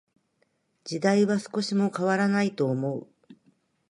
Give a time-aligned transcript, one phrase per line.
[0.83, 3.07] 時代は少しも変らないと思う。